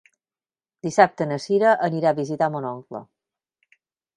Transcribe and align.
Dissabte 0.87 1.27
na 1.31 1.37
Sira 1.43 1.75
anirà 1.89 2.09
a 2.15 2.19
visitar 2.21 2.51
mon 2.57 2.69
oncle. 2.71 3.03